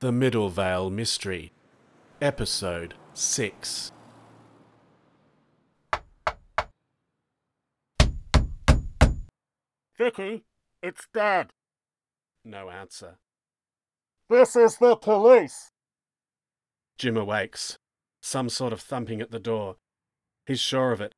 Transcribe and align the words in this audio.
The 0.00 0.12
Middle 0.12 0.48
Vale 0.48 0.90
Mystery, 0.90 1.50
Episode 2.22 2.94
6. 3.14 3.90
Vicky, 9.98 10.44
it's 10.84 11.08
Dad. 11.12 11.50
No 12.44 12.70
answer. 12.70 13.18
This 14.30 14.54
is 14.54 14.76
the 14.76 14.94
police. 14.94 15.72
Jim 16.96 17.16
awakes. 17.16 17.78
Some 18.22 18.48
sort 18.48 18.72
of 18.72 18.80
thumping 18.80 19.20
at 19.20 19.32
the 19.32 19.40
door. 19.40 19.78
He's 20.46 20.60
sure 20.60 20.92
of 20.92 21.00
it. 21.00 21.16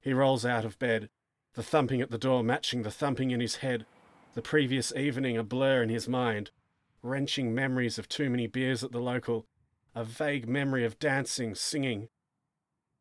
He 0.00 0.12
rolls 0.12 0.46
out 0.46 0.64
of 0.64 0.78
bed, 0.78 1.08
the 1.54 1.64
thumping 1.64 2.00
at 2.00 2.12
the 2.12 2.16
door 2.16 2.44
matching 2.44 2.84
the 2.84 2.92
thumping 2.92 3.32
in 3.32 3.40
his 3.40 3.56
head, 3.56 3.86
the 4.34 4.42
previous 4.42 4.94
evening 4.94 5.36
a 5.36 5.42
blur 5.42 5.82
in 5.82 5.88
his 5.88 6.06
mind, 6.06 6.52
wrenching 7.02 7.54
memories 7.54 7.98
of 7.98 8.08
too 8.08 8.30
many 8.30 8.46
beers 8.46 8.84
at 8.84 8.92
the 8.92 9.00
local, 9.00 9.46
a 9.94 10.04
vague 10.04 10.48
memory 10.48 10.84
of 10.84 10.98
dancing, 10.98 11.54
singing. 11.54 12.08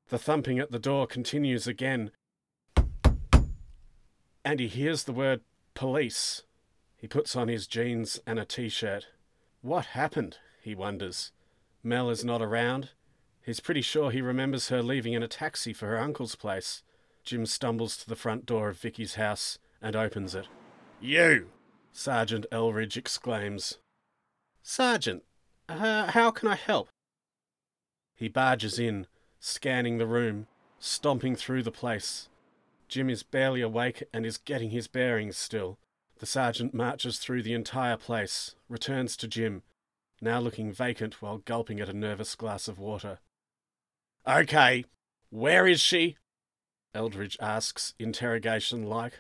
The 0.10 0.18
thumping 0.18 0.60
at 0.60 0.72
the 0.72 0.80
door 0.80 1.06
continues 1.06 1.68
again, 1.68 2.12
and 4.44 4.60
he 4.60 4.68
hears 4.68 5.04
the 5.04 5.14
word 5.14 5.42
police. 5.76 6.44
He 6.98 7.08
puts 7.08 7.36
on 7.36 7.48
his 7.48 7.68
jeans 7.68 8.20
and 8.26 8.40
a 8.40 8.46
t 8.46 8.70
shirt. 8.70 9.08
What 9.62 9.88
happened? 9.88 10.38
he 10.62 10.76
wonders. 10.76 11.32
Mel 11.84 12.10
is 12.10 12.26
not 12.26 12.42
around. 12.42 12.90
He's 13.46 13.60
pretty 13.60 13.82
sure 13.82 14.12
he 14.12 14.22
remembers 14.22 14.70
her 14.70 14.82
leaving 14.82 15.14
in 15.14 15.24
a 15.24 15.28
taxi 15.28 15.74
for 15.74 15.88
her 15.88 16.00
uncle's 16.00 16.36
place. 16.36 16.84
Jim 17.24 17.46
stumbles 17.46 17.96
to 17.98 18.10
the 18.10 18.16
front 18.16 18.46
door 18.46 18.70
of 18.70 18.80
Vicky's 18.80 19.16
house 19.16 19.60
and 19.82 19.96
opens 19.96 20.36
it. 20.36 20.48
You! 21.00 21.48
Sergeant 21.92 22.46
Elridge 22.52 22.98
exclaims. 22.98 23.78
Sergeant, 24.62 25.24
uh, 25.68 26.12
how 26.12 26.32
can 26.32 26.48
I 26.48 26.56
help? 26.56 26.90
He 28.16 28.28
barges 28.28 28.78
in, 28.78 29.08
scanning 29.40 29.98
the 29.98 30.06
room, 30.06 30.48
stomping 30.80 31.36
through 31.36 31.64
the 31.64 31.72
place. 31.72 32.30
Jim 32.88 33.10
is 33.10 33.24
barely 33.24 33.62
awake 33.62 34.04
and 34.14 34.26
is 34.26 34.38
getting 34.38 34.72
his 34.72 34.88
bearings 34.88 35.38
still. 35.38 35.78
The 36.18 36.26
sergeant 36.26 36.74
marches 36.74 37.20
through 37.20 37.44
the 37.44 37.54
entire 37.54 37.96
place, 37.96 38.56
returns 38.68 39.16
to 39.18 39.28
Jim, 39.28 39.64
now 40.22 40.40
looking 40.40 40.74
vacant 40.74 41.22
while 41.22 41.38
gulping 41.38 41.80
at 41.80 41.88
a 41.88 41.94
nervous 41.94 42.36
glass 42.36 42.68
of 42.68 42.78
water. 42.78 43.20
Okay, 44.28 44.84
where 45.30 45.66
is 45.66 45.80
she? 45.80 46.18
Eldridge 46.94 47.38
asks, 47.40 47.94
interrogation 48.00 48.84
like. 48.84 49.14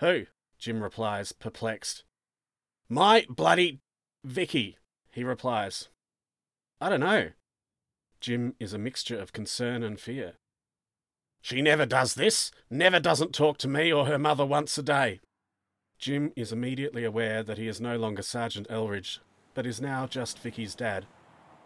Who? 0.00 0.26
Jim 0.58 0.82
replies, 0.82 1.32
perplexed. 1.32 2.02
My 2.88 3.26
bloody 3.28 3.80
Vicky, 4.24 4.78
he 5.12 5.22
replies. 5.22 5.88
I 6.80 6.88
don't 6.88 7.00
know. 7.00 7.30
Jim 8.20 8.54
is 8.58 8.72
a 8.72 8.78
mixture 8.78 9.18
of 9.18 9.34
concern 9.34 9.82
and 9.82 10.00
fear. 10.00 10.34
She 11.42 11.60
never 11.60 11.84
does 11.84 12.14
this, 12.14 12.50
never 12.70 12.98
doesn't 12.98 13.34
talk 13.34 13.58
to 13.58 13.68
me 13.68 13.92
or 13.92 14.06
her 14.06 14.18
mother 14.18 14.46
once 14.46 14.78
a 14.78 14.82
day. 14.82 15.20
Jim 15.98 16.32
is 16.36 16.52
immediately 16.52 17.04
aware 17.04 17.42
that 17.42 17.58
he 17.58 17.68
is 17.68 17.82
no 17.82 17.98
longer 17.98 18.22
Sergeant 18.22 18.66
Elridge, 18.70 19.18
but 19.52 19.66
is 19.66 19.80
now 19.80 20.06
just 20.06 20.38
Vicky's 20.38 20.74
dad. 20.74 21.04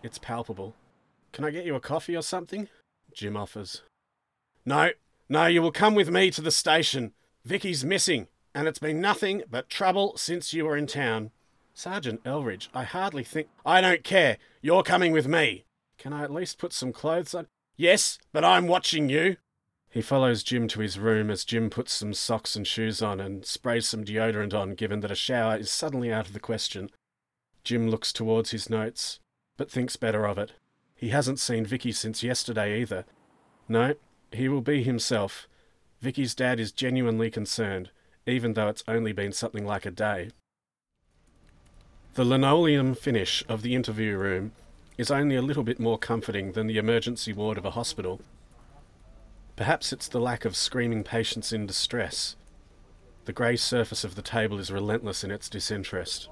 It's 0.03 0.19
palpable. 0.19 0.75
Can 1.33 1.45
I 1.45 1.51
get 1.51 1.65
you 1.65 1.77
a 1.77 1.81
coffee 1.81 2.17
or 2.17 2.23
something? 2.23 2.69
Jim 3.15 3.37
offers. 3.37 3.83
No, 4.67 4.91
no, 5.29 5.47
you 5.47 5.63
will 5.63 5.71
come 5.71 5.95
with 5.95 6.11
me 6.11 6.33
to 6.33 6.43
the 6.43 6.51
station. 6.51 7.13
Vicky's 7.45 7.85
missing, 7.85 8.27
and 8.53 8.67
it's 8.67 8.81
been 8.81 9.01
nothing 9.01 9.45
but 9.49 9.71
trouble 9.71 10.17
since 10.17 10.53
you 10.53 10.65
were 10.65 10.77
in 10.77 10.89
town. 10.89 11.31
Sergeant 11.79 12.21
Elridge, 12.25 12.69
I 12.75 12.83
hardly 12.83 13.23
think. 13.23 13.47
I 13.65 13.81
don't 13.81 14.03
care. 14.03 14.39
You're 14.61 14.83
coming 14.83 15.13
with 15.13 15.29
me. 15.29 15.63
Can 15.97 16.13
I 16.13 16.25
at 16.25 16.33
least 16.33 16.59
put 16.59 16.73
some 16.73 16.93
clothes 16.93 17.37
on? 17.37 17.47
Yes, 17.77 18.19
but 18.33 18.45
I'm 18.45 18.67
watching 18.67 19.09
you. 19.09 19.37
He 19.89 20.03
follows 20.03 20.43
Jim 20.43 20.67
to 20.67 20.81
his 20.81 20.99
room 20.99 21.31
as 21.31 21.45
Jim 21.45 21.71
puts 21.71 21.93
some 21.93 22.15
socks 22.15 22.57
and 22.57 22.67
shoes 22.67 23.01
on 23.01 23.21
and 23.21 23.47
sprays 23.47 23.87
some 23.87 24.05
deodorant 24.05 24.53
on, 24.53 24.75
given 24.75 24.99
that 25.01 25.13
a 25.13 25.15
shower 25.15 25.57
is 25.57 25.71
suddenly 25.71 26.13
out 26.13 26.27
of 26.27 26.33
the 26.33 26.41
question. 26.41 26.91
Jim 27.63 27.89
looks 27.89 28.13
towards 28.13 28.51
his 28.51 28.69
notes, 28.69 29.21
but 29.57 29.71
thinks 29.71 29.95
better 29.95 30.27
of 30.27 30.37
it. 30.37 30.55
He 30.97 31.11
hasn't 31.11 31.39
seen 31.39 31.65
Vicky 31.65 31.93
since 31.93 32.25
yesterday 32.25 32.81
either. 32.81 33.05
No, 33.69 33.95
he 34.33 34.49
will 34.49 34.63
be 34.63 34.83
himself. 34.83 35.47
Vicky's 36.01 36.35
dad 36.35 36.59
is 36.59 36.73
genuinely 36.73 37.31
concerned, 37.31 37.91
even 38.27 38.55
though 38.55 38.67
it's 38.67 38.83
only 38.89 39.13
been 39.13 39.33
something 39.33 39.65
like 39.65 39.87
a 39.87 39.93
day. 39.93 40.31
The 42.19 42.25
linoleum 42.25 42.97
finish 42.97 43.45
of 43.49 43.63
the 43.63 43.77
interview 43.77 44.17
room 44.17 44.51
is 44.97 45.09
only 45.09 45.37
a 45.37 45.41
little 45.41 45.63
bit 45.63 45.79
more 45.79 45.97
comforting 45.97 46.51
than 46.51 46.67
the 46.67 46.77
emergency 46.77 47.33
ward 47.33 47.57
of 47.57 47.65
a 47.65 47.71
hospital. 47.71 48.21
Perhaps 49.55 49.93
it's 49.93 50.09
the 50.09 50.19
lack 50.19 50.45
of 50.45 50.57
screaming 50.57 51.05
patients 51.05 51.53
in 51.53 51.65
distress. 51.65 52.35
The 53.27 53.33
grey 53.33 53.55
surface 53.55 54.03
of 54.03 54.17
the 54.17 54.23
table 54.23 54.59
is 54.59 54.73
relentless 54.73 55.23
in 55.23 55.31
its 55.31 55.49
disinterest. 55.49 56.29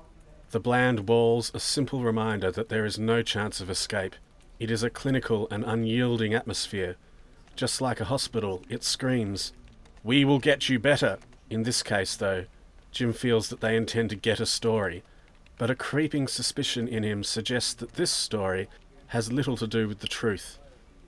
The 0.51 0.59
bland 0.59 1.09
walls 1.09 1.53
a 1.55 1.61
simple 1.61 2.03
reminder 2.03 2.51
that 2.51 2.69
there 2.69 2.85
is 2.85 2.99
no 2.99 3.23
chance 3.23 3.61
of 3.61 3.71
escape. 3.71 4.17
It 4.59 4.73
is 4.73 4.83
a 4.83 4.91
clinical 4.91 5.47
and 5.53 5.63
unyielding 5.63 6.35
atmosphere. 6.35 6.97
Just 7.55 7.81
like 7.81 8.01
a 8.01 8.07
hospital, 8.07 8.65
it 8.69 8.83
screams, 8.83 9.53
We 10.03 10.25
will 10.25 10.41
get 10.41 10.69
you 10.69 10.81
better. 10.81 11.19
In 11.49 11.63
this 11.63 11.85
case, 11.85 12.17
though, 12.17 12.47
Jim 12.91 13.13
feels 13.13 13.51
that 13.51 13.61
they 13.61 13.77
intend 13.77 14.11
to 14.11 14.17
get 14.17 14.41
a 14.41 14.47
story, 14.47 15.05
but 15.59 15.71
a 15.71 15.75
creeping 15.75 16.29
suspicion 16.29 16.87
in 16.87 17.03
him 17.03 17.25
suggests 17.25 17.75
that 17.75 17.95
this 17.95 18.11
story 18.11 18.69
has 19.09 19.33
little 19.33 19.57
to 19.57 19.67
do 19.67 19.89
with 19.89 20.01
the 20.01 20.07
truth. 20.07 20.59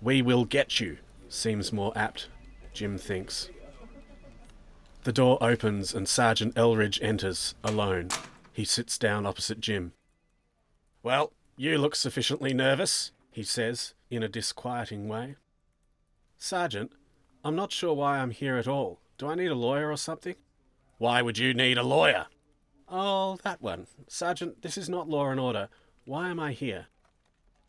We 0.01 0.23
will 0.23 0.45
get 0.45 0.81
you 0.81 0.99
seems 1.29 1.73
more 1.73 1.93
apt, 1.97 2.29
Jim 2.73 2.99
thinks. 2.99 3.51
The 5.05 5.13
door 5.13 5.39
opens 5.41 5.95
and 5.95 6.09
Sergeant 6.09 6.55
Elridge 6.57 6.99
enters, 7.03 7.55
alone. 7.63 8.09
He 8.53 8.65
sits 8.65 8.99
down 8.99 9.27
opposite 9.27 9.61
Jim. 9.61 9.93
Well, 11.03 11.33
you 11.57 11.79
look 11.79 11.95
sufficiently 11.95 12.53
nervous, 12.53 13.13
he 13.31 13.43
says, 13.43 13.95
in 14.11 14.23
a 14.23 14.29
disquieting 14.29 15.09
way. 15.09 15.37
Sergeant, 16.39 16.93
I'm 17.45 17.57
not 17.57 17.73
sure 17.73 17.95
why 17.95 18.19
I'm 18.19 18.31
here 18.31 18.57
at 18.57 18.69
all. 18.69 19.01
Do 19.17 19.29
I 19.29 19.35
need 19.35 19.51
a 19.51 19.55
lawyer 19.55 19.91
or 19.91 19.97
something? 19.97 20.35
Why 20.99 21.23
would 21.23 21.39
you 21.39 21.55
need 21.55 21.79
a 21.79 21.83
lawyer? 21.83 22.27
Oh, 22.91 23.39
that 23.43 23.61
one. 23.61 23.87
Sergeant, 24.07 24.63
this 24.63 24.79
is 24.79 24.89
not 24.89 25.09
law 25.09 25.29
and 25.29 25.39
order. 25.39 25.69
Why 26.05 26.31
am 26.31 26.41
I 26.41 26.53
here? 26.53 26.87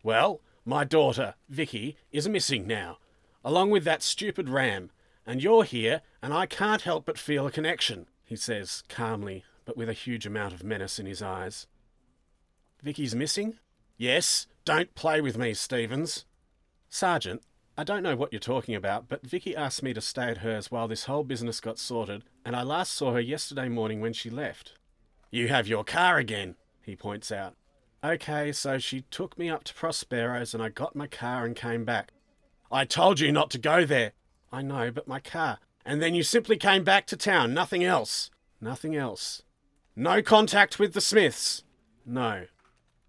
Well, 0.01 0.41
my 0.63 0.83
daughter, 0.83 1.35
Vicky, 1.49 1.97
is 2.11 2.29
missing 2.29 2.65
now, 2.65 2.99
along 3.43 3.69
with 3.69 3.83
that 3.83 4.01
stupid 4.01 4.47
ram, 4.47 4.91
and 5.25 5.43
you're 5.43 5.63
here, 5.63 6.01
and 6.21 6.33
I 6.33 6.45
can't 6.45 6.83
help 6.83 7.05
but 7.05 7.17
feel 7.17 7.45
a 7.45 7.51
connection, 7.51 8.07
he 8.23 8.35
says, 8.35 8.83
calmly, 8.87 9.43
but 9.65 9.75
with 9.75 9.89
a 9.89 9.93
huge 9.93 10.25
amount 10.25 10.53
of 10.53 10.63
menace 10.63 10.99
in 10.99 11.05
his 11.05 11.21
eyes. 11.21 11.67
Vicky's 12.81 13.15
missing? 13.15 13.59
Yes, 13.97 14.47
don't 14.63 14.95
play 14.95 15.19
with 15.19 15.37
me, 15.37 15.53
Stevens. 15.53 16.25
Sergeant, 16.89 17.41
I 17.77 17.83
don't 17.83 18.03
know 18.03 18.15
what 18.15 18.31
you're 18.31 18.39
talking 18.39 18.75
about, 18.75 19.09
but 19.09 19.25
Vicky 19.25 19.55
asked 19.55 19.83
me 19.83 19.93
to 19.93 20.01
stay 20.01 20.29
at 20.29 20.39
hers 20.39 20.71
while 20.71 20.87
this 20.87 21.05
whole 21.05 21.23
business 21.23 21.59
got 21.59 21.77
sorted, 21.77 22.23
and 22.45 22.55
I 22.55 22.63
last 22.63 22.93
saw 22.93 23.13
her 23.13 23.19
yesterday 23.19 23.67
morning 23.67 23.99
when 23.99 24.13
she 24.13 24.29
left. 24.29 24.78
You 25.31 25.47
have 25.47 25.67
your 25.67 25.83
car 25.83 26.17
again, 26.17 26.55
he 26.81 26.95
points 26.95 27.31
out. 27.31 27.55
Okay, 28.03 28.51
so 28.51 28.77
she 28.77 29.01
took 29.11 29.37
me 29.37 29.49
up 29.49 29.63
to 29.65 29.73
Prospero's 29.73 30.53
and 30.53 30.63
I 30.63 30.69
got 30.69 30.95
my 30.95 31.07
car 31.07 31.45
and 31.45 31.55
came 31.55 31.85
back. 31.85 32.11
I 32.71 32.85
told 32.85 33.19
you 33.19 33.31
not 33.31 33.49
to 33.51 33.57
go 33.57 33.85
there. 33.85 34.13
I 34.51 34.61
know, 34.61 34.89
but 34.91 35.07
my 35.07 35.19
car. 35.19 35.59
And 35.85 36.01
then 36.01 36.15
you 36.15 36.23
simply 36.23 36.57
came 36.57 36.83
back 36.83 37.05
to 37.07 37.17
town, 37.17 37.53
nothing 37.53 37.83
else. 37.83 38.31
Nothing 38.61 38.95
else. 38.95 39.43
No 39.95 40.21
contact 40.21 40.79
with 40.79 40.93
the 40.93 41.01
Smiths. 41.01 41.63
No. 42.05 42.45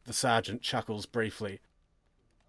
The 0.06 0.12
sergeant 0.12 0.62
chuckles 0.62 1.06
briefly. 1.06 1.60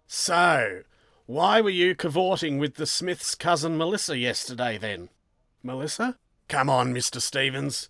So, 0.06 0.82
why 1.26 1.60
were 1.60 1.70
you 1.70 1.94
cavorting 1.94 2.58
with 2.58 2.74
the 2.74 2.86
Smiths' 2.86 3.34
cousin 3.34 3.78
Melissa 3.78 4.18
yesterday 4.18 4.78
then? 4.78 5.08
Melissa? 5.62 6.18
Come 6.48 6.68
on, 6.68 6.92
Mr. 6.92 7.20
Stevens. 7.20 7.88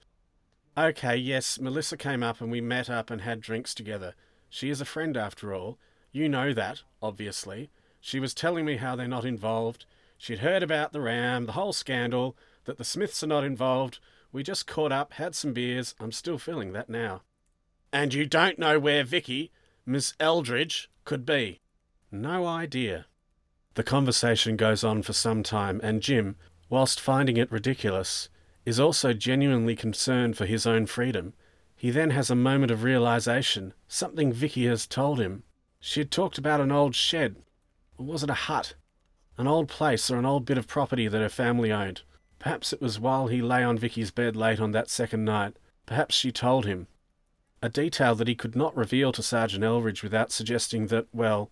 Okay, 0.76 1.16
yes, 1.16 1.60
Melissa 1.60 1.98
came 1.98 2.22
up 2.22 2.40
and 2.40 2.50
we 2.50 2.60
met 2.62 2.88
up 2.88 3.10
and 3.10 3.20
had 3.20 3.40
drinks 3.42 3.74
together. 3.74 4.14
She 4.48 4.70
is 4.70 4.80
a 4.80 4.86
friend 4.86 5.16
after 5.16 5.52
all. 5.52 5.78
You 6.12 6.28
know 6.28 6.52
that, 6.54 6.82
obviously. 7.02 7.70
She 8.00 8.18
was 8.18 8.32
telling 8.32 8.64
me 8.64 8.76
how 8.76 8.96
they're 8.96 9.06
not 9.06 9.24
involved. 9.26 9.84
She'd 10.16 10.38
heard 10.38 10.62
about 10.62 10.92
the 10.92 11.00
ram, 11.00 11.46
the 11.46 11.52
whole 11.52 11.72
scandal, 11.72 12.36
that 12.64 12.78
the 12.78 12.84
Smiths 12.84 13.22
are 13.22 13.26
not 13.28 13.44
involved. 13.44 13.98
We 14.32 14.42
just 14.42 14.66
caught 14.66 14.92
up, 14.92 15.14
had 15.14 15.34
some 15.34 15.52
beers. 15.52 15.94
I'm 16.00 16.12
still 16.12 16.38
feeling 16.38 16.72
that 16.72 16.88
now. 16.88 17.22
And 17.92 18.14
you 18.14 18.24
don't 18.24 18.58
know 18.58 18.78
where 18.78 19.04
Vicky, 19.04 19.52
Miss 19.84 20.14
Eldridge, 20.18 20.90
could 21.04 21.26
be? 21.26 21.60
No 22.10 22.46
idea. 22.46 23.06
The 23.74 23.82
conversation 23.82 24.56
goes 24.56 24.84
on 24.84 25.02
for 25.02 25.12
some 25.12 25.42
time, 25.42 25.80
and 25.82 26.00
Jim, 26.00 26.36
whilst 26.70 27.00
finding 27.00 27.36
it 27.36 27.52
ridiculous, 27.52 28.28
is 28.64 28.78
also 28.78 29.12
genuinely 29.12 29.74
concerned 29.74 30.36
for 30.36 30.46
his 30.46 30.66
own 30.66 30.86
freedom. 30.86 31.32
He 31.74 31.90
then 31.90 32.10
has 32.10 32.30
a 32.30 32.36
moment 32.36 32.70
of 32.70 32.84
realization, 32.84 33.74
something 33.88 34.32
Vicky 34.32 34.66
has 34.66 34.86
told 34.86 35.18
him. 35.18 35.42
She 35.80 36.00
had 36.00 36.10
talked 36.10 36.38
about 36.38 36.60
an 36.60 36.70
old 36.70 36.94
shed. 36.94 37.36
Or 37.98 38.06
was 38.06 38.22
it 38.22 38.30
a 38.30 38.34
hut? 38.34 38.74
An 39.36 39.48
old 39.48 39.68
place 39.68 40.10
or 40.10 40.16
an 40.16 40.26
old 40.26 40.44
bit 40.44 40.58
of 40.58 40.68
property 40.68 41.08
that 41.08 41.20
her 41.20 41.28
family 41.28 41.72
owned. 41.72 42.02
Perhaps 42.38 42.72
it 42.72 42.80
was 42.80 43.00
while 43.00 43.26
he 43.26 43.42
lay 43.42 43.64
on 43.64 43.78
Vicky's 43.78 44.10
bed 44.10 44.36
late 44.36 44.60
on 44.60 44.70
that 44.72 44.90
second 44.90 45.24
night. 45.24 45.56
Perhaps 45.86 46.14
she 46.14 46.30
told 46.30 46.66
him. 46.66 46.86
A 47.60 47.68
detail 47.68 48.14
that 48.14 48.28
he 48.28 48.34
could 48.34 48.54
not 48.54 48.76
reveal 48.76 49.12
to 49.12 49.22
Sergeant 49.22 49.64
Elridge 49.64 50.02
without 50.02 50.32
suggesting 50.32 50.88
that, 50.88 51.06
well, 51.12 51.50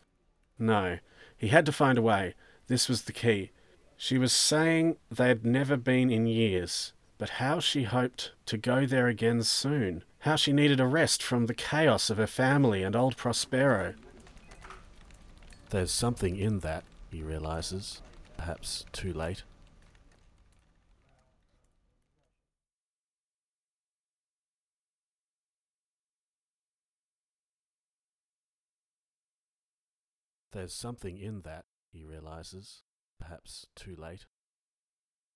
no. 0.58 0.98
He 1.36 1.48
had 1.48 1.66
to 1.66 1.72
find 1.72 1.98
a 1.98 2.02
way. 2.02 2.34
This 2.66 2.88
was 2.88 3.02
the 3.02 3.12
key. 3.12 3.50
She 3.96 4.18
was 4.18 4.32
saying 4.32 4.96
they 5.10 5.28
had 5.28 5.44
never 5.44 5.76
been 5.76 6.10
in 6.10 6.26
years, 6.26 6.92
but 7.20 7.28
how 7.28 7.60
she 7.60 7.82
hoped 7.82 8.32
to 8.46 8.56
go 8.56 8.86
there 8.86 9.06
again 9.06 9.42
soon. 9.42 10.02
How 10.20 10.36
she 10.36 10.54
needed 10.54 10.80
a 10.80 10.86
rest 10.86 11.22
from 11.22 11.44
the 11.44 11.54
chaos 11.54 12.08
of 12.08 12.16
her 12.16 12.26
family 12.26 12.82
and 12.82 12.96
old 12.96 13.18
Prospero. 13.18 13.92
There's 15.68 15.92
something 15.92 16.36
in 16.36 16.60
that, 16.60 16.82
he 17.10 17.22
realizes. 17.22 18.00
Perhaps 18.38 18.86
too 18.92 19.12
late. 19.12 19.42
There's 30.52 30.72
something 30.72 31.18
in 31.18 31.42
that, 31.42 31.66
he 31.92 32.02
realizes. 32.02 32.80
Perhaps 33.20 33.66
too 33.76 33.94
late. 33.94 34.24